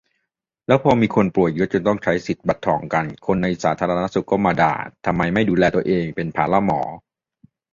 [0.67, 4.73] "แล้วพอมีคนป่วยเยอะ จนต้องใช้สิทธิบัตรทองกัน คนในสาธารณสุขก็มาด่า
[5.05, 6.81] ทำไมไม่ดูแลตัวเอง เป็นภาระหมอ"